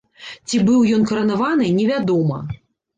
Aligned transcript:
Ці 0.47 0.61
быў 0.69 0.87
ён 0.97 1.07
каранаваны 1.13 1.71
невядома. 1.79 2.45